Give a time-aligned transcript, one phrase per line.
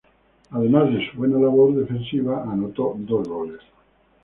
[0.49, 3.61] Además de su buena labor defensiva, anotó dos goles.